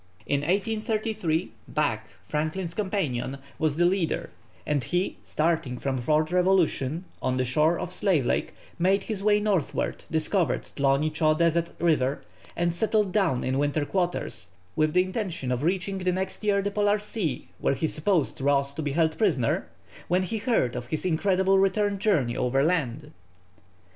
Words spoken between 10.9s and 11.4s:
Tcho